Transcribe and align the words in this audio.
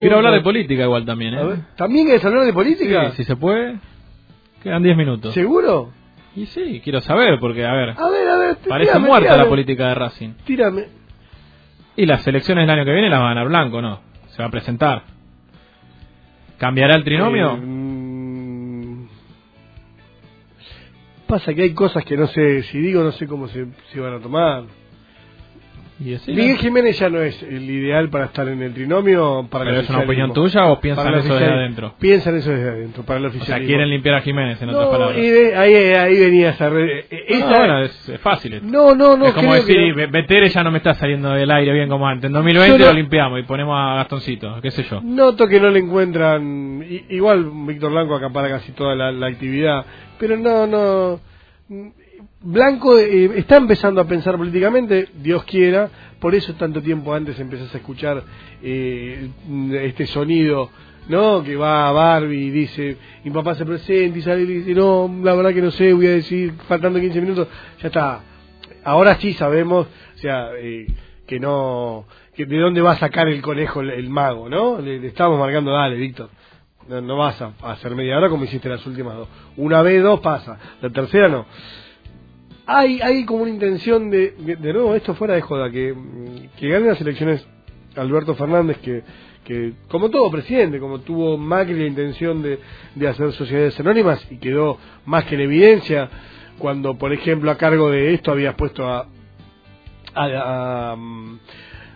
Quiero 0.00 0.18
hablar 0.18 0.34
de 0.34 0.42
política 0.42 0.84
igual 0.84 1.04
también, 1.04 1.34
A 1.34 1.40
¿eh? 1.42 1.44
ver, 1.44 1.58
¿También 1.76 2.06
querés 2.06 2.24
hablar 2.24 2.44
de 2.44 2.52
política? 2.52 3.10
Sí, 3.10 3.16
si 3.16 3.24
se 3.24 3.34
puede. 3.34 3.78
Quedan 4.62 4.80
10 4.84 4.96
minutos. 4.96 5.34
¿Seguro? 5.34 5.90
Y 6.36 6.46
sí, 6.46 6.80
quiero 6.84 7.00
saber, 7.00 7.40
porque, 7.40 7.66
a 7.66 7.72
ver, 7.72 7.90
A 7.98 8.08
ver, 8.08 8.28
a 8.28 8.36
ver. 8.36 8.56
parece 8.68 8.92
tírame, 8.92 9.08
muerta 9.08 9.26
tírame. 9.30 9.42
la 9.42 9.48
política 9.48 9.88
de 9.88 9.94
Racing. 9.96 10.30
Tírame. 10.44 10.84
Y 11.96 12.06
las 12.06 12.24
elecciones 12.28 12.62
del 12.62 12.70
año 12.78 12.84
que 12.84 12.92
viene 12.92 13.10
las 13.10 13.18
va 13.20 13.24
a 13.24 13.28
ganar 13.30 13.48
Blanco, 13.48 13.82
¿no? 13.82 14.00
Se 14.28 14.40
va 14.40 14.46
a 14.46 14.50
presentar. 14.52 15.02
¿Cambiará 16.58 16.94
el 16.94 17.02
trinomio? 17.02 17.54
Eh, 17.54 17.60
mm, 17.60 19.08
pasa 21.26 21.52
que 21.54 21.62
hay 21.62 21.74
cosas 21.74 22.04
que 22.04 22.16
no 22.16 22.28
sé, 22.28 22.62
si 22.64 22.78
digo 22.78 23.02
no 23.02 23.10
sé 23.10 23.26
cómo 23.26 23.48
se, 23.48 23.66
se 23.92 23.98
van 23.98 24.14
a 24.14 24.20
tomar. 24.20 24.62
Y 26.00 26.14
así, 26.14 26.30
Miguel 26.32 26.54
¿no? 26.54 26.60
Jiménez 26.60 26.98
ya 26.98 27.08
no 27.08 27.20
es 27.20 27.42
el 27.42 27.68
ideal 27.68 28.08
para 28.08 28.26
estar 28.26 28.46
en 28.48 28.62
el 28.62 28.72
trinomio 28.72 29.48
para 29.50 29.64
¿Pero 29.64 29.76
el 29.78 29.82
es 29.84 29.90
una 29.90 29.98
opinión 30.00 30.30
oficialismo. 30.30 30.60
tuya 30.62 30.72
o 30.72 30.80
piensan 30.80 31.14
eso 31.14 31.34
desde 31.34 31.46
adentro? 31.46 31.94
Piensan 31.98 32.36
eso 32.36 32.50
desde 32.50 32.68
adentro, 32.68 33.02
para 33.02 33.18
el 33.18 33.26
O 33.26 33.30
sea, 33.30 33.36
oficialismo. 33.38 33.66
quieren 33.68 33.90
limpiar 33.90 34.14
a 34.14 34.20
Jiménez, 34.20 34.62
en 34.62 34.68
otras 34.70 34.88
palabras. 34.88 35.18
y 35.18 35.28
de- 35.28 35.56
ahí, 35.56 35.74
ahí 35.74 36.18
venía 36.20 36.50
esa... 36.50 36.68
re- 36.68 37.00
eh, 37.10 37.26
No, 37.30 37.36
esa- 37.36 37.58
bueno, 37.58 37.82
es, 37.82 38.08
es 38.08 38.20
fácil. 38.20 38.54
esto. 38.54 38.66
no, 38.68 38.94
no, 38.94 39.16
no, 39.16 39.26
es 39.26 39.32
como 39.32 39.50
creo 39.50 39.62
decir, 39.64 39.94
que- 39.94 40.06
Betere 40.06 40.48
ya 40.50 40.62
no 40.62 40.70
me 40.70 40.78
está 40.78 40.94
saliendo 40.94 41.30
del 41.30 41.50
aire 41.50 41.72
bien 41.72 41.88
como 41.88 42.06
antes. 42.06 42.26
En 42.28 42.32
2020 42.32 42.78
Yo 42.78 42.84
no- 42.86 42.92
lo 42.92 42.96
limpiamos 42.96 43.40
y 43.40 43.42
ponemos 43.42 43.74
a 43.76 43.96
Gastoncito, 43.96 44.60
qué 44.62 44.70
sé 44.70 44.84
yo. 44.84 45.00
Noto 45.02 45.48
que 45.48 45.58
no 45.60 45.68
le 45.70 45.80
encuentran. 45.80 46.84
Igual 47.10 47.50
Víctor 47.66 47.90
Blanco 47.90 48.14
acapara 48.14 48.48
casi 48.48 48.72
toda 48.72 48.94
la, 48.94 49.10
la 49.10 49.26
actividad. 49.26 49.84
Pero 50.18 50.36
no, 50.36 50.66
no. 50.66 51.20
Blanco 52.40 52.98
eh, 52.98 53.32
está 53.36 53.56
empezando 53.56 54.00
a 54.00 54.06
pensar 54.06 54.36
políticamente, 54.36 55.08
Dios 55.14 55.44
quiera. 55.44 55.90
Por 56.20 56.34
eso 56.34 56.54
tanto 56.54 56.82
tiempo 56.82 57.14
antes 57.14 57.38
empezás 57.38 57.72
a 57.74 57.78
escuchar 57.78 58.22
eh, 58.62 59.30
este 59.82 60.06
sonido. 60.06 60.70
¿No? 61.08 61.42
Que 61.42 61.56
va 61.56 61.88
a 61.88 61.92
Barbie 61.92 62.48
y 62.48 62.50
dice, 62.50 62.98
mi 63.24 63.30
papá 63.30 63.54
se 63.54 63.64
presenta 63.64 64.18
y 64.18 64.20
sale 64.20 64.42
y 64.42 64.46
dice, 64.46 64.74
no, 64.74 65.10
la 65.22 65.34
verdad 65.34 65.54
que 65.54 65.62
no 65.62 65.70
sé, 65.70 65.94
voy 65.94 66.06
a 66.06 66.10
decir, 66.10 66.52
faltando 66.68 67.00
15 67.00 67.20
minutos, 67.22 67.48
ya 67.80 67.86
está. 67.86 68.20
Ahora 68.84 69.14
sí 69.14 69.32
sabemos, 69.32 69.86
o 69.86 70.18
sea, 70.18 70.50
eh, 70.58 70.86
que 71.26 71.40
no, 71.40 72.04
que 72.34 72.44
de 72.44 72.58
dónde 72.58 72.82
va 72.82 72.92
a 72.92 72.98
sacar 72.98 73.26
el 73.26 73.40
conejo 73.40 73.80
el, 73.80 74.10
mago, 74.10 74.50
¿no? 74.50 74.82
Le, 74.82 75.00
le 75.00 75.06
estamos 75.06 75.38
marcando, 75.38 75.72
dale, 75.72 75.96
Víctor. 75.96 76.28
No, 76.88 77.00
no 77.00 77.16
vas 77.16 77.40
a, 77.40 77.52
a 77.62 77.72
hacer 77.72 77.94
media 77.94 78.18
hora 78.18 78.28
como 78.28 78.44
hiciste 78.44 78.68
las 78.68 78.84
últimas 78.86 79.16
dos. 79.16 79.28
Una 79.56 79.80
vez, 79.80 80.02
dos 80.02 80.20
pasa. 80.20 80.58
La 80.82 80.90
tercera 80.90 81.28
no. 81.28 81.46
Hay, 82.70 83.00
hay 83.00 83.24
como 83.24 83.44
una 83.44 83.50
intención 83.50 84.10
de, 84.10 84.32
de, 84.32 84.72
nuevo, 84.74 84.94
esto 84.94 85.14
fuera 85.14 85.32
de 85.32 85.40
joda, 85.40 85.70
que, 85.70 85.94
que 86.58 86.68
gane 86.68 86.88
las 86.88 87.00
elecciones 87.00 87.48
Alberto 87.96 88.34
Fernández, 88.34 88.76
que, 88.82 89.02
que 89.42 89.72
como 89.88 90.10
todo 90.10 90.30
presidente, 90.30 90.78
como 90.78 91.00
tuvo 91.00 91.38
Macri 91.38 91.78
la 91.78 91.86
intención 91.86 92.42
de, 92.42 92.58
de 92.94 93.08
hacer 93.08 93.32
sociedades 93.32 93.80
anónimas 93.80 94.22
y 94.30 94.36
quedó 94.36 94.76
más 95.06 95.24
que 95.24 95.36
en 95.36 95.40
evidencia 95.40 96.10
cuando, 96.58 96.98
por 96.98 97.14
ejemplo, 97.14 97.50
a 97.50 97.56
cargo 97.56 97.90
de 97.90 98.12
esto 98.12 98.32
habías 98.32 98.54
puesto 98.54 98.86
a, 98.86 99.06
a, 100.14 100.92
a, 100.92 100.94
mm, 100.94 101.38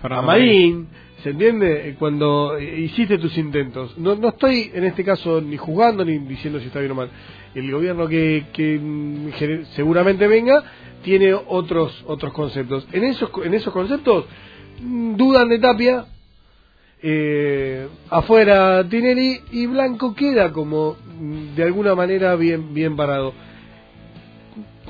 a 0.05 0.23
Marín, 0.23 0.89
¿se 1.23 1.31
entiende? 1.31 1.95
Cuando 1.98 2.59
hiciste 2.59 3.19
tus 3.19 3.37
intentos. 3.39 3.97
No, 3.97 4.15
no 4.17 4.28
estoy 4.31 4.70
en 4.75 4.84
este 4.84 5.05
caso 5.05 5.41
ni 5.41 5.56
juzgando 5.56 6.05
ni 6.05 6.19
diciendo 6.19 6.59
si 6.59 6.67
está 6.67 6.81
bien 6.81 6.92
o 6.92 6.97
mal. 6.97 7.11
El 7.55 7.70
gobierno 7.70 8.09
que, 8.09 8.47
que 8.53 8.79
mm, 8.79 9.31
seguramente 9.75 10.27
venga 10.27 10.62
tiene 11.03 11.33
otros 11.34 12.05
otros 12.06 12.33
conceptos. 12.33 12.87
En 12.92 13.05
esos 13.05 13.31
en 13.45 13.55
esos 13.55 13.73
conceptos 13.73 14.25
mm, 14.83 15.14
dudan 15.14 15.48
de 15.48 15.59
Tapia, 15.61 16.06
eh, 17.03 17.89
afuera 18.11 18.86
Tinelli 18.89 19.41
y 19.53 19.67
Blanco 19.67 20.14
queda 20.14 20.53
como 20.53 20.97
mm, 21.20 21.55
de 21.55 21.62
alguna 21.62 21.95
manera 21.95 22.34
bien 22.34 22.75
bien 22.75 22.97
parado. 22.97 23.33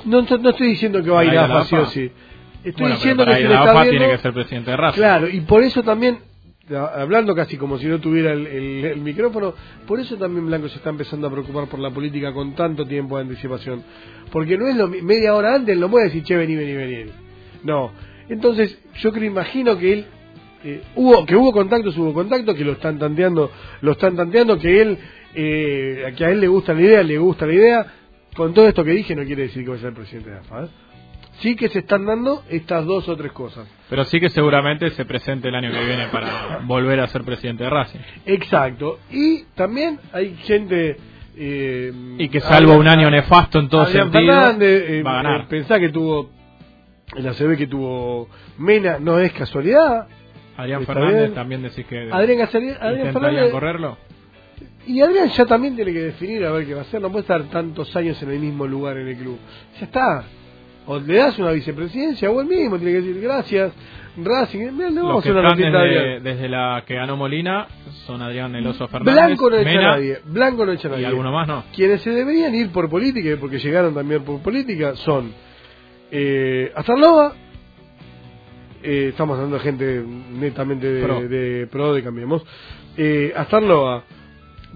No, 0.05 0.21
no 0.21 0.49
estoy 0.49 0.69
diciendo 0.69 1.03
que 1.03 1.09
va 1.11 1.21
a 1.21 1.25
ir 1.25 1.37
a 1.37 1.63
sí 1.65 1.75
o 1.75 1.85
sí. 1.85 2.11
Estoy 2.63 2.81
Bueno, 2.83 2.95
diciendo 2.95 3.25
pero 3.25 3.25
que 3.25 3.31
para 3.31 3.37
se 3.37 3.43
ir 3.43 3.49
le 3.49 3.55
a 3.55 3.57
la 3.59 3.65
está 3.65 3.71
AFA 3.71 3.81
viendo... 3.83 3.99
tiene 3.99 4.15
que 4.15 4.21
ser 4.21 4.33
presidente 4.33 4.71
de 4.71 4.77
Racing. 4.77 4.97
Claro, 5.01 5.29
y 5.29 5.41
por 5.41 5.63
eso 5.63 5.83
también, 5.83 6.19
a- 6.73 7.01
hablando 7.01 7.35
casi 7.35 7.57
como 7.57 7.77
si 7.77 7.87
no 7.87 7.99
tuviera 7.99 8.31
el, 8.33 8.47
el- 8.47 8.85
el 8.85 8.99
micrófono, 9.01 9.53
por 9.85 9.99
eso 9.99 10.15
también 10.17 10.45
Blanco 10.45 10.69
se 10.69 10.77
está 10.77 10.89
empezando 10.89 11.27
a 11.27 11.31
preocupar 11.31 11.67
por 11.67 11.79
la 11.79 11.89
política 11.91 12.31
con 12.33 12.53
tanto 12.55 12.85
tiempo 12.85 13.17
de 13.17 13.23
anticipación. 13.23 13.83
Porque 14.31 14.57
no 14.57 14.67
es 14.67 14.75
lo 14.77 14.87
mi- 14.87 15.01
media 15.01 15.35
hora 15.35 15.55
antes, 15.55 15.77
no 15.77 15.89
puede 15.89 16.05
decir, 16.05 16.23
che, 16.23 16.37
vení, 16.37 16.55
vení, 16.55 16.73
vení. 16.73 17.11
No. 17.63 17.91
Entonces, 18.29 18.79
yo 18.99 19.11
creo, 19.11 19.25
imagino 19.25 19.77
que 19.77 19.91
él, 19.93 20.05
eh, 20.63 20.81
hubo, 20.95 21.25
que 21.25 21.35
hubo 21.35 21.51
contactos, 21.51 21.97
hubo 21.97 22.13
contactos, 22.13 22.55
que 22.55 22.63
lo 22.63 22.71
están 22.71 22.97
tanteando, 22.97 23.51
lo 23.81 23.91
están 23.91 24.15
tanteando, 24.15 24.57
que 24.57 24.81
él, 24.81 24.97
eh, 25.35 26.13
que 26.15 26.23
a 26.25 26.29
él 26.29 26.39
le 26.39 26.47
gusta 26.47 26.73
la 26.73 26.81
idea, 26.81 27.03
le 27.03 27.17
gusta 27.17 27.45
la 27.45 27.53
idea. 27.53 27.85
Con 28.35 28.53
todo 28.53 28.67
esto 28.69 28.83
que 28.85 28.91
dije, 28.91 29.13
no 29.15 29.25
quiere 29.25 29.43
decir 29.43 29.63
que 29.65 29.69
vaya 29.71 29.81
a 29.81 29.85
ser 29.87 29.93
presidente 29.93 30.29
de 30.29 30.37
AFA. 30.37 30.63
¿eh? 30.63 30.67
Sí 31.39 31.55
que 31.55 31.67
se 31.69 31.79
están 31.79 32.05
dando 32.05 32.43
estas 32.49 32.85
dos 32.85 33.09
o 33.09 33.17
tres 33.17 33.31
cosas. 33.31 33.67
Pero 33.89 34.03
sí 34.05 34.19
que 34.19 34.29
seguramente 34.29 34.89
se 34.91 35.03
presente 35.05 35.49
el 35.49 35.55
año 35.55 35.71
que 35.71 35.83
viene 35.85 36.07
para 36.07 36.59
volver 36.65 36.99
a 36.99 37.07
ser 37.07 37.23
presidente 37.23 37.63
de 37.63 37.69
Racing. 37.69 37.99
Exacto. 38.25 38.99
Y 39.11 39.43
también 39.55 39.99
hay 40.13 40.35
gente... 40.35 40.97
eh, 41.35 41.91
Y 42.19 42.29
que 42.29 42.39
salvo 42.39 42.75
un 42.75 42.87
año 42.87 43.09
nefasto 43.09 43.59
en 43.59 43.67
todo 43.67 43.81
Adrián 43.81 44.11
sentido, 44.11 44.33
Fernández, 44.33 44.83
eh, 44.89 45.03
va 45.03 45.11
a 45.19 45.23
ganar. 45.23 45.41
eh, 45.41 45.45
pensá 45.49 45.79
que 45.79 45.89
tuvo... 45.89 46.29
En 47.15 47.23
la 47.25 47.33
CB 47.33 47.57
que 47.57 47.67
tuvo 47.67 48.29
Mena, 48.57 48.97
no 48.99 49.19
es 49.19 49.31
casualidad. 49.33 50.07
Adrián 50.55 50.85
Fernández 50.85 51.19
bien. 51.19 51.33
también 51.33 51.61
decís 51.63 51.85
que 51.85 52.09
Adrián, 52.11 52.47
Adrián 52.79 53.13
Fernández... 53.13 53.51
correrlo. 53.51 53.97
Y 54.87 55.01
Adrián 55.01 55.29
ya 55.29 55.45
también 55.45 55.75
tiene 55.75 55.93
que 55.93 55.99
definir 56.01 56.45
a 56.45 56.51
ver 56.51 56.65
qué 56.65 56.73
va 56.73 56.81
a 56.81 56.83
hacer. 56.83 57.01
No 57.01 57.09
puede 57.09 57.21
estar 57.21 57.41
tantos 57.49 57.95
años 57.95 58.21
en 58.23 58.31
el 58.31 58.39
mismo 58.39 58.65
lugar 58.67 58.97
en 58.97 59.07
el 59.07 59.17
club. 59.17 59.37
Ya 59.79 59.85
está. 59.85 60.23
O 60.85 60.99
le 60.99 61.15
das 61.15 61.37
una 61.39 61.51
vicepresidencia 61.51 62.29
o 62.29 62.41
él 62.41 62.47
mismo 62.47 62.77
tiene 62.77 62.93
que 62.93 63.01
decir 63.01 63.21
gracias. 63.21 63.73
Racing, 64.15 64.77
vamos 64.77 65.15
a 65.15 65.19
hacer 65.19 65.35
una 65.35 65.55
desde, 65.55 66.19
desde 66.19 66.47
la 66.47 66.83
que 66.85 66.93
ganó 66.93 67.17
Molina 67.17 67.67
son 68.05 68.21
Adrián 68.21 68.55
El 68.55 68.67
Oso 68.67 68.87
Fernández, 68.87 69.15
Blanco 69.15 69.49
no 69.49 69.55
echa 69.57 69.69
Mena 69.71 69.91
nadie. 69.93 70.19
Blanco 70.25 70.65
no 70.67 70.71
echa 70.71 70.87
a 70.87 70.91
y 70.91 70.93
nadie. 70.93 71.07
alguno 71.07 71.31
más 71.31 71.47
no. 71.47 71.63
Quienes 71.75 72.01
se 72.01 72.11
deberían 72.11 72.53
ir 72.53 72.71
por 72.71 72.91
política, 72.91 73.29
porque 73.39 73.57
llegaron 73.57 73.95
también 73.95 74.23
por 74.23 74.39
política, 74.41 74.95
son 74.97 75.33
eh, 76.11 76.71
Astarloa, 76.75 77.33
eh, 78.83 79.07
estamos 79.09 79.35
hablando 79.35 79.57
de 79.57 79.63
gente 79.63 80.03
netamente 80.05 80.93
de 80.93 81.03
Pro. 81.03 81.21
de, 81.21 81.67
pro, 81.71 81.93
de 81.95 82.03
Cambiemos, 82.03 82.43
eh, 82.95 83.33
Astarloa, 83.35 84.03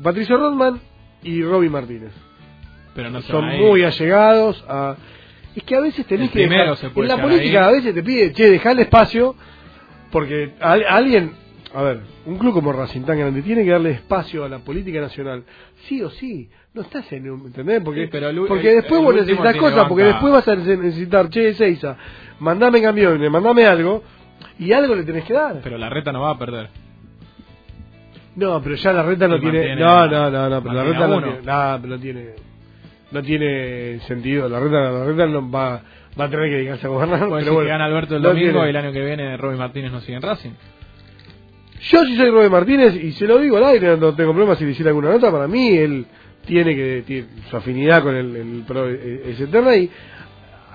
Patricio 0.02 0.36
Rodman 0.38 0.80
y 1.22 1.44
Roby 1.44 1.70
Martínez. 1.70 2.12
Pero 2.96 3.12
no 3.12 3.22
son 3.22 3.46
muy 3.58 3.84
allegados 3.84 4.66
a... 4.68 4.96
Es 5.56 5.64
que 5.64 5.76
a 5.76 5.80
veces 5.80 6.06
tenés 6.06 6.26
El 6.28 6.32
que 6.32 6.40
primero 6.40 6.62
dejar- 6.64 6.78
se 6.78 6.90
puede 6.92 7.10
en 7.12 7.18
la 7.18 7.24
política 7.24 7.60
ahí. 7.62 7.68
a 7.68 7.72
veces 7.72 7.94
te 7.96 8.04
pide, 8.04 8.32
che, 8.34 8.50
dejale 8.52 8.84
espacio, 8.84 9.36
porque 10.12 10.54
a, 10.62 10.74
a 10.74 10.96
alguien, 10.96 11.32
a 11.74 11.82
ver, 11.82 12.02
un 12.26 12.38
club 12.38 12.54
como 12.54 12.72
Racing 12.72 13.02
tan 13.02 13.18
grande 13.18 13.42
tiene 13.42 13.64
que 13.64 13.72
darle 13.72 13.92
espacio 13.92 14.46
a 14.46 14.50
la 14.50 14.60
política 14.60 15.02
nacional, 15.02 15.44
sí 15.88 16.02
o 16.04 16.10
sí, 16.12 16.50
no 16.74 16.84
estás 16.84 17.12
en 17.12 17.30
un, 17.32 17.48
¿entendés? 17.48 17.82
Porque, 17.84 18.04
Sí, 18.04 18.10
pero 18.12 18.30
el 18.30 18.40
u- 18.40 18.48
porque 18.48 18.76
después 18.76 19.00
el 19.00 19.06
vos 19.06 19.16
necesitas 19.16 19.56
cosas, 19.56 19.88
porque 19.88 20.04
después 20.04 20.32
vas 20.34 20.48
a 20.48 20.56
nece- 20.56 20.78
necesitar, 20.80 21.30
che, 21.30 21.54
Seiza, 21.56 21.98
mandame 22.40 22.80
camiones, 22.82 23.32
mandame 23.32 23.66
algo, 23.66 24.04
y 24.60 24.72
algo 24.72 24.94
le 24.96 25.04
tenés 25.04 25.24
que 25.24 25.34
dar. 25.34 25.60
Pero 25.64 25.78
la 25.80 25.90
reta 25.90 26.12
no 26.12 26.22
va 26.22 26.32
a 26.32 26.38
perder. 26.38 26.70
No, 28.36 28.62
pero 28.62 28.76
ya 28.76 28.94
la 28.94 29.02
reta 29.02 29.28
no 29.28 29.40
tiene. 29.40 29.76
No, 29.76 30.06
no, 30.08 30.30
no, 30.30 30.50
no, 30.50 30.62
pero 30.62 30.74
la 30.76 30.84
reta 30.84 31.08
no 31.08 31.22
tiene. 31.22 31.38
No, 31.44 31.78
pero 31.82 31.88
no 31.96 32.00
tiene. 32.00 32.26
No 33.12 33.22
tiene 33.22 34.00
sentido. 34.02 34.50
La 34.50 34.60
reta, 34.60 34.92
la 34.92 35.06
reta 35.06 35.26
no 35.28 35.50
va, 35.50 35.82
va 36.20 36.26
a 36.26 36.30
tener 36.30 36.50
que 36.50 36.56
dedicarse 36.56 36.88
a 36.88 36.90
gobernar. 36.90 37.20
Pero 37.20 37.30
bueno, 37.30 37.60
que 37.60 37.68
gana 37.68 37.86
Alberto 37.86 38.16
el 38.16 38.22
no 38.22 38.30
domingo 38.30 38.52
tiene. 38.52 38.68
y 38.68 38.70
el 38.70 38.76
año 38.76 38.92
que 38.92 39.06
viene 39.06 39.38
Robin 39.38 39.58
Martínez 39.58 39.92
no 39.92 40.02
sigue 40.02 40.16
en 40.16 40.22
Racing. 40.22 40.52
Yo 41.90 42.04
sí 42.06 42.18
soy 42.18 42.32
Robert 42.32 42.52
Martínez 42.52 42.96
y 42.96 43.12
se 43.14 43.28
lo 43.28 43.38
digo 43.38 43.58
al 43.58 43.66
aire, 43.66 43.98
no 43.98 44.14
tengo 44.14 44.32
problema 44.32 44.56
si 44.56 44.66
le 44.66 44.72
hiciera 44.72 44.90
alguna 44.90 45.12
nota. 45.12 45.32
Para 45.32 45.48
mí, 45.48 45.70
él 45.70 46.06
tiene 46.46 46.76
que. 46.76 47.04
Tiene, 47.06 47.28
su 47.50 47.56
afinidad 47.56 48.04
con 48.04 48.16
el, 48.16 48.36
el 48.36 48.64
pro 48.68 48.90
eh, 48.90 49.24
es 49.26 49.40
eterna 49.40 49.76
y. 49.76 49.90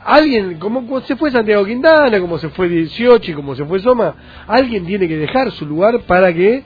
Alguien, 0.05 0.59
como 0.59 1.01
se 1.03 1.15
fue 1.15 1.31
Santiago 1.31 1.65
Quintana, 1.65 2.19
como 2.19 2.37
se 2.37 2.49
fue 2.49 2.69
18 2.69 3.37
como 3.37 3.55
se 3.55 3.65
fue 3.65 3.79
Soma, 3.79 4.17
alguien 4.49 4.85
tiene 4.85 5.07
que 5.07 5.17
dejar 5.17 5.53
su 5.53 5.65
lugar 5.65 6.01
para 6.09 6.35
que 6.35 6.65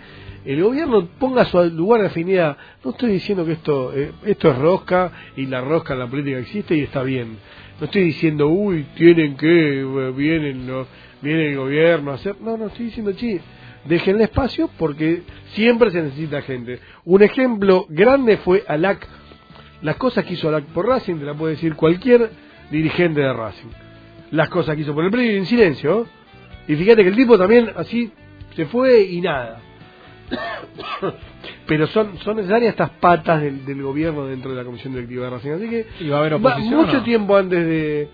el 0.53 0.63
gobierno 0.63 1.09
ponga 1.19 1.45
su 1.45 1.63
lugar 1.65 2.03
de 2.03 2.07
afinidad. 2.07 2.57
No 2.85 2.93
estoy 2.93 3.13
diciendo 3.13 3.45
que 3.45 3.53
esto 3.53 3.93
eh, 3.93 4.13
esto 4.25 4.51
es 4.51 4.59
rosca 4.59 5.11
y 5.37 5.47
la 5.47 5.61
rosca 5.61 5.95
en 5.95 6.01
la 6.01 6.07
política 6.07 6.39
existe 6.39 6.77
y 6.77 6.83
está 6.83 7.03
bien. 7.03 7.39
No 7.81 7.87
estoy 7.87 8.05
diciendo, 8.05 8.49
uy, 8.49 8.87
tienen 8.95 9.37
que, 9.37 9.81
eh, 9.81 10.13
vienen 10.17 10.67
los, 10.67 10.87
viene 11.21 11.51
el 11.51 11.57
gobierno 11.57 12.13
a 12.13 12.15
hacer. 12.15 12.37
No, 12.41 12.57
no 12.57 12.69
estoy 12.69 12.87
diciendo, 12.87 13.13
chi, 13.13 13.41
déjenle 13.87 14.25
espacio 14.25 14.71
porque 14.79 15.23
siempre 15.49 15.91
se 15.91 16.01
necesita 16.03 16.41
gente. 16.43 16.79
Un 17.05 17.23
ejemplo 17.23 17.87
grande 17.89 18.37
fue 18.39 18.65
Alac. 18.69 19.07
Las 19.83 19.97
cosas 19.97 20.25
que 20.25 20.35
hizo 20.35 20.49
Alac 20.49 20.65
por 20.67 20.87
Racing, 20.87 21.17
te 21.17 21.25
la 21.25 21.35
puede 21.35 21.55
decir 21.55 21.75
cualquier 21.75 22.31
dirigente 22.71 23.21
de 23.21 23.33
Racing. 23.33 23.69
Las 24.31 24.49
cosas 24.49 24.75
que 24.75 24.83
hizo 24.83 24.95
por 24.95 25.05
el 25.05 25.11
PRI 25.11 25.37
en 25.37 25.47
silencio. 25.47 26.07
Y 26.69 26.77
fíjate 26.77 27.03
que 27.03 27.09
el 27.09 27.17
tipo 27.17 27.37
también 27.37 27.71
así 27.77 28.13
se 28.55 28.67
fue 28.67 29.03
y 29.03 29.21
nada. 29.21 29.61
pero 31.67 31.87
son 31.89 32.19
son 32.19 32.37
necesarias 32.37 32.71
estas 32.71 32.91
patas 32.91 33.43
del, 33.43 33.65
del 33.65 33.83
gobierno 33.83 34.27
dentro 34.27 34.51
de 34.51 34.57
la 34.57 34.65
comisión 34.65 34.93
directiva 34.95 35.25
de 35.25 35.31
Racing 35.31 35.51
así 35.51 35.69
que 35.69 35.87
¿Y 36.01 36.09
va 36.09 36.17
a 36.17 36.21
haber 36.21 36.33
va 36.35 36.37
oposición? 36.37 36.75
mucho 36.81 36.97
no? 36.99 37.03
tiempo 37.03 37.37
antes 37.37 37.65
de 37.67 38.09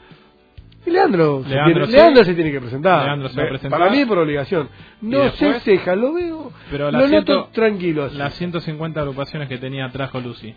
y 0.85 0.91
Leandro, 0.91 1.45
se 1.45 1.51
Leandro, 1.51 1.73
tiene, 1.75 1.87
sí. 1.87 1.93
Leandro 1.93 2.25
se 2.25 2.35
tiene 2.35 2.51
que 2.51 2.61
presentar. 2.61 3.05
Leandro 3.05 3.29
se 3.29 3.41
presentar. 3.41 3.79
Para 3.79 3.89
mí 3.93 4.05
por 4.05 4.19
obligación. 4.19 4.69
¿Y 5.01 5.07
No 5.07 5.31
se 5.31 5.61
ceja, 5.61 5.95
lo 5.95 6.13
veo. 6.13 6.53
Pero 6.73 6.91
lo 6.91 6.99
las 6.99 7.03
noto 7.09 7.09
ciento- 7.33 7.49
tranquilo. 7.53 8.05
así. 8.07 8.17
Las 8.17 8.35
150 8.35 8.99
agrupaciones 9.01 9.49
que 9.49 9.59
tenía 9.59 9.89
trajo 9.91 10.19
Lucy. 10.19 10.53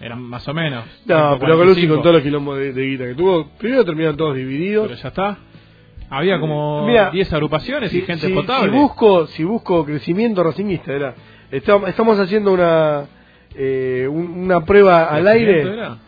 Eran 0.00 0.20
más 0.22 0.48
o 0.48 0.54
menos. 0.54 0.84
No, 1.06 1.36
pero 1.38 1.56
con 1.56 1.68
Lucy 1.68 1.82
145. 1.82 1.94
con 1.94 2.02
todos 2.02 2.14
los 2.16 2.22
quilombos 2.24 2.58
de, 2.58 2.72
de 2.72 2.84
guita 2.84 3.04
que 3.04 3.14
tuvo, 3.14 3.48
primero 3.60 3.84
terminaron 3.84 4.16
todos 4.16 4.34
divididos. 4.34 4.88
Pero 4.88 5.00
ya 5.00 5.08
está. 5.08 5.38
Había 6.10 6.40
como 6.40 6.86
Mira, 6.86 7.10
10 7.10 7.32
agrupaciones 7.32 7.92
y 7.92 8.00
gente 8.02 8.28
si, 8.28 8.32
potable. 8.32 8.70
Si 8.72 8.78
busco, 8.78 9.26
si 9.26 9.44
busco 9.44 9.84
crecimiento 9.84 10.42
racinguista, 10.42 10.92
era, 10.92 11.14
estamos, 11.50 11.88
estamos 11.88 12.18
haciendo 12.18 12.52
una 12.52 13.04
eh, 13.54 14.06
un- 14.10 14.44
una 14.44 14.64
prueba 14.64 15.04
al 15.04 15.24
¿Crecimiento 15.24 15.68
aire. 15.68 15.74
era? 15.74 15.98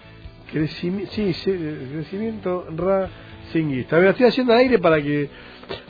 Crecimi- 0.52 1.06
sí, 1.06 1.32
sí, 1.32 1.52
crecimiento 1.93 2.67
racinguista. 2.76 3.99
Estoy 4.08 4.26
haciendo 4.26 4.52
al 4.52 4.58
aire 4.61 4.79
para 4.79 5.00
que 5.02 5.29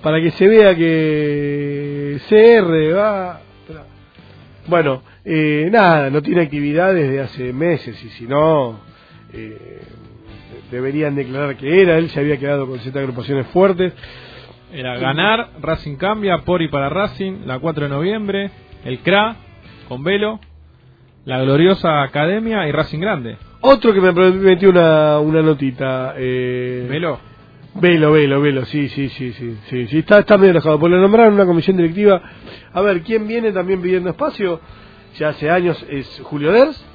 para 0.03 0.21
que 0.21 0.31
se 0.33 0.47
vea 0.49 0.75
que 0.75 2.19
CR 2.29 2.95
va. 2.95 3.41
Bueno, 4.67 5.03
eh, 5.25 5.69
nada, 5.73 6.11
no 6.11 6.23
tiene 6.23 6.43
actividad 6.43 6.95
desde 6.95 7.21
hace 7.21 7.53
meses 7.53 8.03
y 8.05 8.09
si 8.11 8.27
no, 8.27 8.79
eh, 9.33 9.81
deberían 10.71 11.15
declarar 11.15 11.57
que 11.57 11.83
era. 11.83 11.99
Él 11.99 12.11
se 12.11 12.21
había 12.21 12.39
quedado 12.39 12.67
con 12.67 12.79
siete 12.81 12.99
agrupaciones 12.99 13.47
fuertes. 13.49 13.93
Era 14.73 14.99
ganar, 14.99 15.51
Racing 15.61 15.97
cambia, 15.97 16.39
por 16.39 16.63
y 16.63 16.69
para 16.69 16.89
Racing, 16.89 17.45
la 17.45 17.59
4 17.59 17.85
de 17.85 17.91
noviembre, 17.91 18.51
el 18.85 19.01
CRA 19.01 19.37
con 19.89 20.05
Velo, 20.05 20.39
la 21.25 21.41
gloriosa 21.41 22.03
Academia 22.03 22.69
y 22.69 22.73
Racing 22.73 23.01
Grande. 23.01 23.37
Otro 23.63 23.93
que 23.93 24.01
me 24.01 24.13
prometió 24.13 24.71
una, 24.71 25.19
una 25.19 25.43
notita. 25.43 26.15
Eh, 26.17 26.87
Velo, 26.89 27.19
Velo, 27.75 28.13
Velo, 28.13 28.41
Velo, 28.41 28.65
sí, 28.65 28.89
sí, 28.89 29.09
sí, 29.09 29.33
sí, 29.33 29.57
sí, 29.69 29.87
sí, 29.89 29.99
está, 29.99 30.21
está 30.21 30.39
medio 30.39 30.53
enojado, 30.53 30.79
porque 30.79 30.95
lo 30.95 31.03
nombraron 31.03 31.35
una 31.35 31.47
comisión 31.47 31.77
directiva. 31.77 32.23
A 32.73 32.81
ver, 32.81 33.03
¿quién 33.03 33.27
viene 33.27 33.53
también 33.53 33.83
pidiendo 33.83 34.11
espacio? 34.11 34.61
Ya 35.19 35.31
hace 35.31 35.51
años 35.51 35.85
es 35.89 36.21
Julio 36.23 36.53
Ders. 36.53 36.87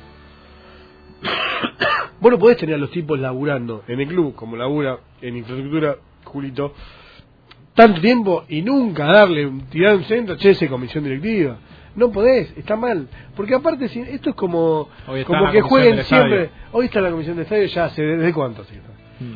Bueno, 2.20 2.40
podés 2.40 2.58
tener 2.58 2.76
a 2.76 2.78
los 2.78 2.92
tipos 2.92 3.20
laburando 3.20 3.84
en 3.88 4.00
el 4.00 4.08
club, 4.08 4.36
como 4.36 4.56
labura 4.56 5.00
en 5.22 5.38
infraestructura, 5.38 5.96
Julito, 6.24 6.74
tanto 7.74 8.00
tiempo 8.02 8.46
y 8.48 8.62
nunca 8.62 9.06
darle, 9.06 9.46
un- 9.46 9.62
tirar 9.68 9.96
un 9.96 10.04
centro, 10.06 10.36
che, 10.38 10.52
ese 10.52 10.68
comisión 10.68 11.04
directiva. 11.04 11.58
No 11.96 12.12
podés, 12.12 12.54
está 12.58 12.76
mal. 12.76 13.08
Porque 13.36 13.56
aparte, 13.56 13.88
si- 13.90 14.00
esto 14.02 14.30
es 14.32 14.36
como, 14.36 14.90
como 15.26 15.40
que 15.52 15.60
jueguen 15.70 15.96
siempre. 16.04 16.50
Hoy 16.72 16.86
está 16.86 17.02
la 17.02 17.12
comisión 17.12 17.36
de 17.38 17.44
estadio, 17.44 17.66
ya 17.66 17.86
hace, 17.86 18.02
¿desde 18.02 18.34
cuánto? 18.34 18.64
sí? 18.66 18.76
Mm. 19.20 19.36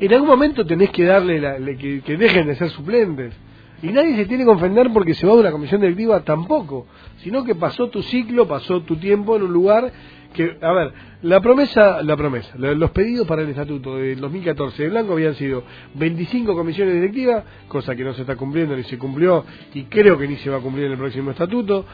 en 0.00 0.12
algún 0.12 0.28
momento 0.28 0.66
tenés 0.66 0.90
que 0.90 1.04
darle 1.04 1.40
la- 1.40 1.58
le- 1.58 1.76
que, 1.76 2.00
que 2.00 2.16
dejen 2.16 2.46
de 2.46 2.54
ser 2.56 2.68
suplentes. 2.70 3.32
Y 3.82 3.88
nadie 3.88 4.16
se 4.16 4.26
tiene 4.26 4.44
que 4.44 4.50
ofender 4.50 4.90
porque 4.92 5.14
se 5.14 5.26
va 5.26 5.34
de 5.34 5.40
una 5.40 5.52
comisión 5.52 5.80
directiva 5.80 6.20
tampoco, 6.24 6.86
sino 7.18 7.44
que 7.44 7.54
pasó 7.54 7.88
tu 7.90 8.02
ciclo, 8.02 8.46
pasó 8.48 8.80
tu 8.82 8.96
tiempo 8.96 9.36
en 9.36 9.42
un 9.42 9.52
lugar 9.52 9.92
que, 10.32 10.56
a 10.62 10.72
ver, 10.72 10.92
la 11.22 11.40
promesa, 11.40 12.02
la 12.02 12.16
promesa, 12.16 12.54
lo- 12.56 12.74
los 12.74 12.90
pedidos 12.90 13.26
para 13.26 13.42
el 13.42 13.50
estatuto 13.50 13.96
del 13.96 14.18
2014 14.20 14.82
de 14.84 14.88
Blanco 14.88 15.12
habían 15.12 15.34
sido 15.34 15.62
25 15.94 16.54
comisiones 16.54 16.94
directivas, 16.94 17.44
cosa 17.68 17.94
que 17.94 18.04
no 18.04 18.14
se 18.14 18.22
está 18.22 18.36
cumpliendo 18.36 18.74
ni 18.76 18.82
se 18.84 18.98
cumplió 18.98 19.44
y 19.74 19.84
creo 19.84 20.18
que 20.18 20.26
ni 20.28 20.36
se 20.36 20.50
va 20.50 20.56
a 20.56 20.60
cumplir 20.60 20.86
en 20.86 20.92
el 20.92 20.98
próximo 20.98 21.30
estatuto, 21.30 21.84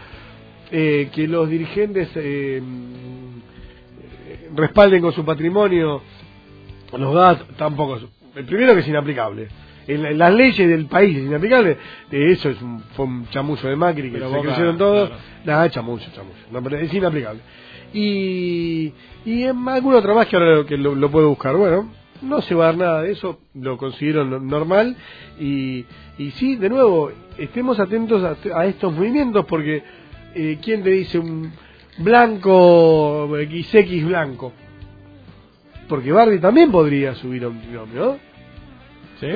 eh, 0.71 1.11
que 1.13 1.27
los 1.29 1.49
dirigentes 1.51 2.09
eh, 2.15 2.63
respalden 4.55 5.03
con 5.03 5.13
su 5.13 5.25
patrimonio 5.25 6.03
los 6.97 7.15
GAT 7.15 7.57
tampoco 7.57 7.99
el 8.37 8.45
primero 8.47 8.75
que 8.75 8.81
es 8.81 8.89
inaplicable 8.89 9.49
en, 9.87 10.03
la- 10.03 10.11
en 10.11 10.19
las 10.19 10.35
leyes 10.35 10.69
del 10.69 10.87
país 10.87 11.17
es 11.17 11.25
inaplicable. 11.25 11.77
Eh, 12.11 12.33
eso 12.33 12.51
es 12.51 12.61
un, 12.63 12.81
fue 12.95 13.05
un 13.07 13.27
de 13.69 13.77
Macri 13.77 14.11
que 14.11 14.19
Pero 14.19 14.31
se 14.31 14.41
crecieron 14.41 14.79
todos. 14.79 15.09
claro. 15.09 15.23
nada 15.45 15.71
chamullo 15.71 16.05
chamullo 16.15 16.37
no, 16.51 16.63
pero 16.63 16.77
es 16.79 16.93
inaplicable. 16.95 17.41
Y 17.93 18.93
y 19.25 19.43
en 19.43 19.69
alguna 19.69 19.99
otra 19.99 20.15
más 20.15 20.27
que 20.27 20.37
ahora 20.37 20.55
lo, 20.57 20.67
que 20.67 20.77
lo, 20.79 20.95
lo 20.95 21.11
puedo 21.11 21.29
buscar. 21.29 21.57
Bueno 21.57 21.91
no 22.23 22.43
se 22.43 22.55
va 22.55 22.65
a 22.65 22.67
dar 22.67 22.77
nada 22.77 23.03
de 23.03 23.13
eso 23.13 23.41
lo 23.55 23.77
considero 23.79 24.25
no- 24.25 24.39
normal. 24.41 24.97
Y 25.39 25.85
y 26.19 26.31
sí 26.33 26.57
de 26.57 26.69
nuevo 26.69 27.11
estemos 27.39 27.81
atentos 27.81 28.23
a, 28.23 28.59
a 28.59 28.67
estos 28.67 28.93
movimientos 28.93 29.45
porque 29.47 29.83
eh, 30.35 30.59
quién 30.63 30.83
te 30.83 30.91
dice 30.91 31.19
un 31.19 31.51
blanco 31.99 33.29
XX 33.29 34.05
blanco 34.07 34.53
porque 35.89 36.13
Bardi 36.13 36.39
también 36.39 36.71
podría 36.71 37.15
subir 37.17 37.43
a 37.45 37.49
un 37.49 37.61
binomio, 37.61 38.01
¿no? 38.01 38.30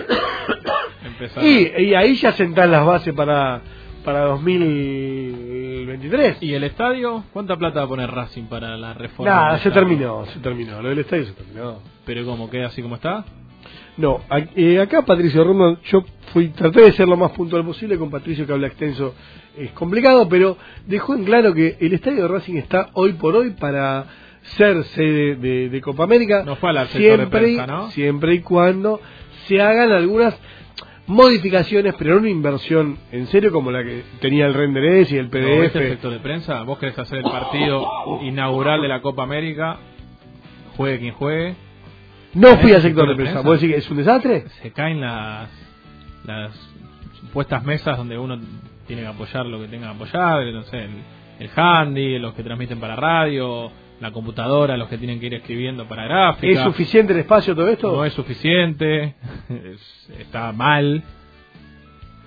Y, 1.43 1.83
y 1.83 1.95
ahí 1.95 2.15
ya 2.17 2.33
sentan 2.33 2.71
las 2.71 2.85
bases 2.85 3.15
para, 3.15 3.61
para 4.05 4.21
2023. 4.23 6.39
¿Y 6.43 6.55
el 6.55 6.65
estadio? 6.65 7.25
¿Cuánta 7.33 7.57
plata 7.57 7.81
va 7.81 7.87
a 7.87 7.89
poner 7.89 8.11
Racing 8.11 8.45
para 8.45 8.77
la 8.77 8.95
reforma? 8.95 9.31
Nada, 9.33 9.59
se 9.59 9.69
estadio? 9.69 9.89
terminó, 9.89 10.27
se 10.27 10.39
terminó. 10.41 10.83
Lo 10.83 10.89
del 10.89 10.99
estadio 11.01 11.25
se 11.27 11.33
terminó. 11.33 11.79
¿Pero 12.05 12.25
cómo 12.25 12.51
queda 12.51 12.67
así 12.69 12.83
como 12.83 12.97
está? 12.97 13.25
No, 13.97 14.21
a- 14.29 14.41
eh, 14.57 14.81
acá 14.81 15.03
Patricio 15.03 15.45
Rondo, 15.45 15.79
yo 15.85 16.05
fui 16.33 16.49
traté 16.49 16.83
de 16.83 16.93
ser 16.93 17.07
lo 17.07 17.17
más 17.17 17.31
puntual 17.33 17.65
posible 17.65 17.97
con 17.97 18.11
Patricio 18.11 18.45
que 18.47 18.53
habla 18.53 18.67
extenso. 18.67 19.15
Es 19.57 19.71
complicado, 19.73 20.29
pero 20.29 20.57
dejó 20.87 21.15
en 21.15 21.25
claro 21.25 21.55
que 21.55 21.77
el 21.81 21.93
estadio 21.93 22.23
de 22.23 22.29
Racing 22.29 22.57
está 22.57 22.91
hoy 22.95 23.13
por 23.13 23.37
hoy 23.37 23.51
para 23.51 24.07
ser 24.43 24.83
sede 24.85 25.37
de, 25.37 25.69
de 25.69 25.81
Copa 25.81 26.03
América. 26.05 26.43
No 26.45 26.57
fue 26.57 26.73
sector 26.73 27.01
de 27.01 27.09
siempre, 27.17 27.41
prensa, 27.41 27.67
¿no? 27.67 27.91
siempre 27.93 28.35
y 28.35 28.41
cuando 28.41 29.01
se 29.47 29.61
hagan 29.61 29.93
algunas 29.93 30.39
modificaciones, 31.07 31.95
pero 31.99 32.15
no 32.15 32.21
una 32.21 32.31
inversión 32.31 32.97
en 33.13 33.27
serio 33.27 33.53
como 33.53 33.71
la 33.71 33.85
que 33.85 34.03
tenía 34.21 34.47
el 34.47 34.55
Renderés 34.55 35.13
y 35.13 35.19
el 35.19 35.27
¿No 35.27 35.31
PDF. 35.31 35.73
sector 35.73 36.13
de 36.13 36.21
prensa? 36.21 36.63
¿Vos 36.63 36.79
querés 36.79 36.99
hacer 36.99 37.19
el 37.19 37.25
partido 37.25 37.87
inaugural 38.23 38.81
de 38.81 38.89
la 38.89 39.01
Copa 39.03 39.23
América? 39.23 39.79
Juegue 40.77 40.99
quien 41.01 41.15
juegue. 41.15 41.55
No 42.35 42.57
fui 42.57 42.71
¿El 42.71 42.77
al 42.77 42.83
sector 42.83 43.09
de 43.09 43.15
prensa? 43.15 43.41
¿Vos 43.43 43.61
decís 43.61 43.75
que 43.75 43.79
es 43.81 43.91
un 43.91 43.99
desastre? 43.99 44.45
Se 44.63 44.73
caen 44.73 45.01
las, 45.01 45.49
las 46.25 46.53
supuestas 47.21 47.63
mesas 47.65 47.97
donde 47.97 48.19
uno 48.19 48.39
tiene 48.87 49.03
que 49.03 49.09
apoyar 49.09 49.47
lo 49.47 49.61
que 49.61 49.69
tenga 49.69 49.89
que 49.91 49.95
apoyar. 49.95 50.45
No 50.53 50.63
sé, 50.63 50.85
el, 50.85 50.91
el 51.39 51.51
handy, 51.55 52.19
los 52.19 52.35
que 52.35 52.43
transmiten 52.43 52.81
para 52.81 52.97
radio, 52.97 53.71
la 54.05 54.13
computadora, 54.13 54.77
los 54.77 54.89
que 54.89 54.99
tienen 54.99 55.19
que 55.19 55.27
ir 55.27 55.35
escribiendo 55.35 55.89
para 55.89 56.05
gráfica. 56.05 56.53
¿Es 56.53 56.61
suficiente 56.61 57.15
el 57.15 57.21
espacio 57.21 57.55
todo 57.55 57.69
esto? 57.69 57.91
No 57.91 58.05
es 58.05 58.13
suficiente. 58.13 59.15
es- 59.49 60.11
está 60.19 60.53
mal. 60.53 61.03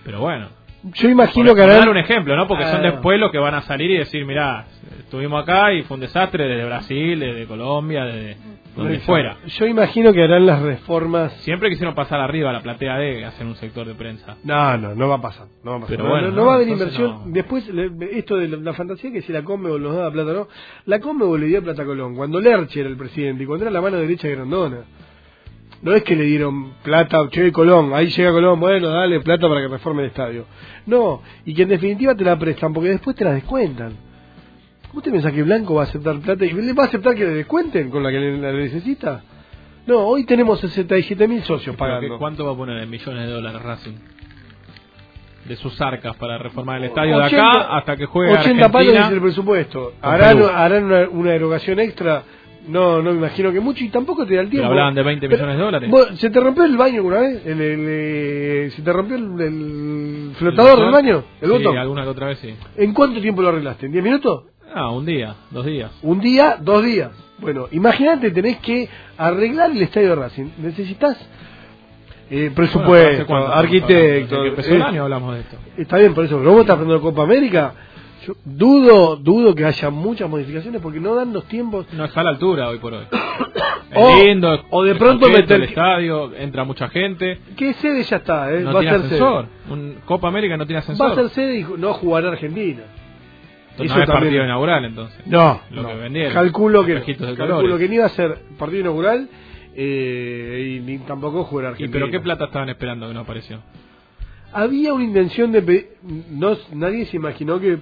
Pero 0.03 0.21
bueno. 0.21 0.49
Yo 0.83 1.09
imagino 1.09 1.53
que 1.53 1.61
dar 1.61 1.87
un 1.89 1.97
ejemplo, 1.97 2.35
¿no? 2.35 2.47
Porque 2.47 2.63
son 2.65 2.79
Ah. 2.85 2.91
después 2.91 3.19
los 3.19 3.31
que 3.31 3.37
van 3.37 3.53
a 3.53 3.61
salir 3.61 3.91
y 3.91 3.97
decir, 3.97 4.25
mirá, 4.25 4.65
estuvimos 5.07 5.41
acá 5.41 5.71
y 5.71 5.83
fue 5.83 5.95
un 5.95 6.01
desastre 6.01 6.45
desde 6.47 6.65
Brasil, 6.65 7.17
desde 7.17 7.47
Colombia, 7.47 8.03
desde 8.03 8.35
donde 8.75 8.99
fuera. 8.99 9.37
Yo 9.45 9.65
imagino 9.65 10.11
que 10.11 10.21
harán 10.21 10.45
las 10.45 10.61
reformas. 10.61 11.31
Siempre 11.43 11.69
quisieron 11.69 11.95
pasar 11.95 12.19
arriba 12.19 12.49
a 12.49 12.53
la 12.53 12.61
platea 12.61 12.97
D, 12.97 13.23
hacer 13.25 13.47
un 13.47 13.55
sector 13.55 13.87
de 13.87 13.95
prensa. 13.95 14.35
No, 14.43 14.77
no, 14.77 14.93
no 14.93 15.07
va 15.07 15.15
a 15.15 15.21
pasar. 15.21 15.47
No 15.63 15.71
va 15.71 15.77
a 15.77 15.79
pasar. 15.79 15.95
Pero 15.95 16.03
No, 16.03 16.09
bueno, 16.09 16.27
no, 16.27 16.35
no 16.35 16.41
no, 16.41 16.47
va 16.47 16.53
a 16.53 16.55
haber 16.57 16.67
inversión. 16.67 17.31
Después, 17.31 17.63
esto 18.11 18.35
de 18.35 18.49
la, 18.49 18.73
fantasía 18.73 19.11
que 19.11 19.21
si 19.21 19.31
la 19.31 19.43
Conmebol 19.43 19.81
nos 19.81 19.95
daba 19.95 20.11
plata 20.11 20.33
no. 20.33 20.47
La 20.85 20.99
Conmebol 20.99 21.39
le 21.39 21.47
dio 21.47 21.63
plata 21.63 21.83
a 21.83 21.85
Colón 21.85 22.15
cuando 22.15 22.41
Lerche 22.41 22.81
era 22.81 22.89
el 22.89 22.97
presidente 22.97 23.43
y 23.43 23.45
cuando 23.47 23.63
era 23.63 23.71
la 23.71 23.81
mano 23.81 23.97
derecha 23.97 24.27
de 24.27 24.35
Grondona. 24.35 24.81
No 25.81 25.93
es 25.93 26.03
que 26.03 26.17
le 26.17 26.25
dieron 26.25 26.73
plata, 26.83 27.29
che, 27.29 27.51
Colón, 27.53 27.93
ahí 27.93 28.07
llega 28.07 28.31
Colón, 28.31 28.59
bueno, 28.59 28.89
dale 28.89 29.21
plata 29.21 29.47
para 29.47 29.61
que 29.61 29.67
reforme 29.69 30.01
el 30.01 30.09
estadio. 30.09 30.45
No, 30.85 31.21
y 31.45 31.53
que 31.53 31.63
en 31.63 31.69
definitiva 31.69 32.13
te 32.13 32.25
la 32.25 32.37
prestan 32.37 32.73
porque 32.73 32.89
después 32.89 33.15
te 33.15 33.23
la 33.23 33.33
descuentan. 33.33 34.06
¿Cómo 34.91 35.01
te 35.01 35.11
pensás 35.11 35.33
que 35.33 35.43
Blanco 35.43 35.75
va 35.75 35.81
a 35.81 35.85
aceptar 35.85 36.17
plata 36.19 36.45
y 36.45 36.51
le 36.53 36.73
va 36.73 36.83
a 36.83 36.85
aceptar 36.87 37.13
que 37.15 37.23
le 37.25 37.31
descuenten 37.33 37.89
con 37.89 38.03
la 38.03 38.09
que 38.11 38.19
le, 38.19 38.37
la 38.37 38.51
necesita? 38.51 39.21
No, 39.85 39.99
hoy 39.99 40.25
tenemos 40.25 40.59
67 40.59 41.27
mil 41.27 41.43
socios 41.43 41.75
Pero 41.77 41.93
pagando. 41.95 42.17
¿Cuánto 42.17 42.45
va 42.45 42.51
a 42.53 42.55
poner 42.55 42.77
en 42.83 42.89
millones 42.89 43.27
de 43.27 43.31
dólares 43.33 43.61
Racing? 43.61 43.95
De 45.47 45.55
sus 45.55 45.79
arcas 45.79 46.15
para 46.17 46.37
reformar 46.37 46.77
el 46.79 46.85
estadio 46.85 47.17
de 47.19 47.25
80 47.25 47.49
acá 47.51 47.77
hasta 47.77 47.95
que 47.95 48.05
juegue 48.05 48.33
80 48.33 48.69
palos 48.69 48.75
Argentina. 48.75 49.01
dice 49.03 49.13
el 49.15 49.21
presupuesto. 49.21 49.93
Harán, 50.01 50.41
harán 50.53 50.83
una, 50.83 51.07
una 51.09 51.33
erogación 51.33 51.79
extra. 51.79 52.23
No, 52.67 53.01
no 53.01 53.11
me 53.11 53.17
imagino 53.17 53.53
que 53.53 53.61
mucho 53.61 53.81
y 53.81 53.87
tampoco 53.87 54.25
te 54.25 54.35
da 54.35 54.41
el 54.41 54.49
tiempo. 54.49 54.67
hablaban 54.67 54.93
de 54.93 55.03
20 55.03 55.25
millones 55.29 55.55
de 55.57 55.63
dólares. 55.63 55.89
vos, 55.89 56.09
¿Se 56.19 56.29
te 56.29 56.39
rompió 56.41 56.65
el 56.65 56.75
baño 56.75 56.95
alguna 56.97 57.19
vez? 57.21 57.45
El, 57.45 57.61
el, 57.61 57.85
eh, 57.87 58.69
¿Se 58.75 58.81
te 58.81 58.91
rompió 58.91 59.15
el, 59.15 59.39
el 59.39 60.31
flotador 60.35 60.79
del 60.81 60.91
baño? 60.91 61.23
¿El 61.39 61.47
sí, 61.49 61.57
botón? 61.57 61.77
alguna 61.77 62.03
que 62.03 62.09
otra 62.09 62.27
vez 62.27 62.39
sí. 62.39 62.53
¿En 62.75 62.93
cuánto 62.93 63.21
tiempo 63.21 63.41
lo 63.41 63.47
arreglaste? 63.49 63.85
¿En 63.85 63.93
10 63.93 64.03
minutos? 64.03 64.43
Ah, 64.73 64.91
un 64.91 65.05
día, 65.05 65.35
dos 65.51 65.65
días. 65.65 65.91
¿Un 66.01 66.19
día? 66.19 66.57
¿Dos 66.61 66.83
días? 66.83 67.11
Bueno, 67.39 67.67
imagínate, 67.71 68.31
tenés 68.31 68.57
que 68.57 68.89
arreglar 69.17 69.71
el 69.71 69.81
estadio 69.81 70.09
de 70.09 70.15
Racing. 70.15 70.49
Necesitas 70.59 71.17
eh, 72.29 72.51
presupuesto, 72.53 73.09
¿hace 73.09 73.25
cuánto 73.25 73.45
estamos 73.47 73.63
arquitecto. 73.65 73.95
hablando? 73.95 74.19
Desde 74.35 74.41
que 74.43 74.47
empezó 74.49 74.73
el 74.75 74.81
eh, 74.81 74.83
año 74.83 75.03
hablamos 75.03 75.33
de 75.35 75.39
esto. 75.41 75.57
Está 75.77 75.97
bien, 75.97 76.13
por 76.13 76.25
eso, 76.25 76.37
pero 76.39 76.51
vos 76.51 76.61
estás 76.61 76.79
de 76.87 76.99
Copa 76.99 77.23
América. 77.23 77.73
Yo 78.25 78.33
dudo, 78.43 79.15
dudo 79.15 79.55
que 79.55 79.63
haya 79.63 79.89
muchas 79.89 80.29
modificaciones 80.29 80.81
porque 80.81 80.99
no 80.99 81.15
dan 81.15 81.31
los 81.31 81.45
tiempos. 81.45 81.85
No 81.93 82.03
está 82.05 82.21
a 82.21 82.23
la 82.25 82.29
altura 82.31 82.67
hoy 82.69 82.79
por 82.79 82.93
hoy. 82.93 83.05
O- 83.95 84.09
es 84.09 84.25
lindo, 84.25 84.65
o 84.69 84.83
de 84.83 84.95
pronto 84.95 85.29
meter- 85.29 85.53
el 85.61 85.63
estadio, 85.63 86.35
entra 86.35 86.65
mucha 86.65 86.89
gente. 86.89 87.39
¿Qué 87.55 87.71
sede 87.75 88.03
ya 88.03 88.17
está? 88.17 88.51
Eh? 88.53 88.59
No 88.59 88.73
va 88.73 88.79
a 88.79 88.81
tiene 88.81 88.97
ser 88.97 89.05
ascensor. 89.05 89.45
sede. 89.45 89.73
Un 89.73 89.95
Copa 90.05 90.27
América 90.27 90.57
no 90.57 90.65
tiene 90.67 90.81
Va 90.81 90.83
ascensor. 90.83 91.11
a 91.11 91.15
ser 91.15 91.29
sede 91.29 91.59
y 91.59 91.63
no 91.77 91.93
jugará 91.93 92.27
Argentina. 92.29 92.81
Entonces 93.81 93.85
eso 93.91 93.95
no 93.97 94.01
es 94.03 94.07
también- 94.07 94.23
partido 94.31 94.43
inaugural 94.45 94.85
entonces. 94.85 95.27
No, 95.27 95.61
Lo 95.71 95.83
no. 95.83 95.89
que 95.89 95.95
vendieron. 95.95 96.33
Calculo 96.33 96.85
que, 96.85 97.15
calculo 97.35 97.77
que 97.77 97.87
ni 97.89 97.95
iba 97.95 98.05
a 98.05 98.09
ser 98.09 98.39
partido 98.57 98.81
inaugural 98.81 99.29
eh, 99.75 100.75
y 100.77 100.79
ni 100.79 100.97
tampoco 100.99 101.43
jugará 101.43 101.69
¿Y 101.69 101.71
Argentina. 101.73 101.93
pero 101.99 102.11
qué 102.11 102.19
plata 102.19 102.45
estaban 102.45 102.69
esperando 102.69 103.07
que 103.07 103.13
no 103.13 103.19
apareció? 103.21 103.61
Había 104.53 104.93
una 104.93 105.03
intención 105.03 105.51
de... 105.51 105.97
No, 106.31 106.57
nadie 106.73 107.05
se 107.05 107.17
imaginó 107.17 107.59
que, 107.59 107.77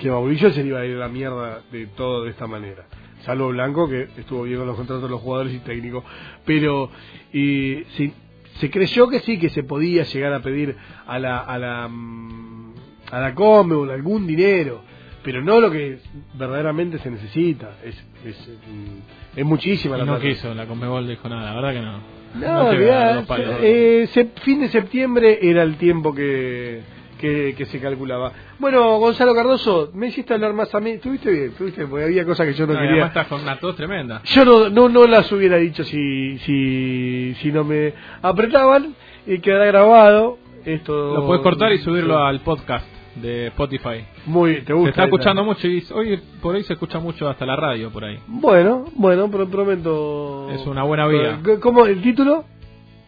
que 0.00 0.10
Mauricio 0.10 0.50
se 0.50 0.62
le 0.62 0.68
iba 0.70 0.80
a 0.80 0.86
ir 0.86 0.96
a 0.96 1.00
la 1.00 1.08
mierda 1.08 1.60
de 1.70 1.86
todo 1.86 2.24
de 2.24 2.30
esta 2.30 2.46
manera. 2.46 2.84
Salvo 3.20 3.48
Blanco, 3.48 3.88
que 3.88 4.08
estuvo 4.16 4.42
bien 4.44 4.58
con 4.58 4.66
los 4.66 4.76
contratos 4.76 5.02
de 5.04 5.08
los 5.10 5.20
jugadores 5.20 5.52
y 5.54 5.58
técnicos. 5.58 6.04
Pero 6.44 6.90
y, 7.32 7.82
se, 7.96 8.12
se 8.58 8.70
creyó 8.70 9.08
que 9.08 9.20
sí, 9.20 9.38
que 9.38 9.50
se 9.50 9.62
podía 9.62 10.04
llegar 10.04 10.32
a 10.32 10.40
pedir 10.40 10.74
a 11.06 11.18
la, 11.18 11.38
a 11.38 11.58
la, 11.58 11.88
mm, 11.88 12.67
a 13.10 13.20
la 13.20 13.34
Comebol 13.34 13.90
algún 13.90 14.26
dinero. 14.26 14.82
Pero 15.22 15.42
no 15.42 15.60
lo 15.60 15.70
que 15.70 15.98
verdaderamente 16.34 16.98
se 16.98 17.10
necesita. 17.10 17.72
Es, 17.84 17.96
es, 18.24 18.48
mm, 18.48 19.38
es 19.38 19.44
muchísima 19.44 19.96
Y 19.96 19.98
la 19.98 20.04
no 20.06 20.12
plata. 20.14 20.28
quiso, 20.28 20.54
la 20.54 20.64
Conmebol 20.66 21.06
dijo 21.08 21.28
nada, 21.28 21.52
la 21.52 21.54
verdad 21.60 21.72
que 21.72 21.80
no. 21.80 22.18
No, 22.34 22.72
da 22.72 23.14
dos 23.14 23.26
palos. 23.26 23.56
eh, 23.60 24.08
fin 24.42 24.60
de 24.60 24.68
septiembre 24.68 25.38
era 25.42 25.62
el 25.64 25.76
tiempo 25.76 26.14
que, 26.14 26.82
que, 27.18 27.54
que 27.56 27.64
se 27.66 27.80
calculaba. 27.80 28.32
Bueno, 28.58 28.98
Gonzalo 28.98 29.34
Cardoso, 29.34 29.90
me 29.94 30.06
hiciste 30.08 30.34
hablar 30.34 30.52
más 30.54 30.72
a 30.74 30.80
mí. 30.80 30.90
Estuviste 30.92 31.30
bien, 31.30 31.44
estuviste 31.48 31.86
porque 31.86 32.04
había 32.04 32.24
cosas 32.24 32.46
que 32.46 32.54
yo 32.54 32.66
no, 32.66 32.74
No, 32.74 32.78
quería. 32.78 32.92
además 32.92 33.08
estás 33.08 33.26
con 33.26 33.42
una 33.42 33.58
tos 33.58 33.76
tremenda. 33.76 34.22
Yo 34.24 34.44
no, 34.44 34.68
no, 34.70 34.88
no 34.88 35.04
las 35.06 35.30
hubiera 35.32 35.56
dicho 35.56 35.84
si, 35.84 36.38
si, 36.38 37.34
si 37.40 37.50
no 37.52 37.64
me 37.64 37.92
apretaban 38.22 38.94
y 39.26 39.40
quedará 39.40 39.66
grabado. 39.66 40.38
Esto 40.64 41.14
Lo 41.14 41.26
puedes 41.26 41.42
cortar 41.42 41.72
y 41.72 41.78
subirlo 41.78 42.18
al 42.18 42.40
podcast 42.40 42.86
de 43.16 43.48
Spotify. 43.48 44.04
Muy, 44.26 44.62
te 44.62 44.72
gusta. 44.72 44.86
Se 44.86 44.90
está 44.90 45.02
esa? 45.02 45.04
escuchando 45.04 45.44
mucho 45.44 45.66
y 45.66 45.84
hoy 45.92 46.20
por 46.40 46.54
ahí 46.54 46.62
se 46.64 46.74
escucha 46.74 46.98
mucho 46.98 47.28
hasta 47.28 47.44
la 47.46 47.56
radio 47.56 47.90
por 47.90 48.04
ahí. 48.04 48.18
Bueno, 48.26 48.84
bueno, 48.94 49.30
pero 49.30 49.48
prometo. 49.48 50.50
Es 50.50 50.66
una 50.66 50.82
buena 50.84 51.06
vía. 51.06 51.40
¿Cómo 51.60 51.86
el 51.86 52.00
título? 52.02 52.44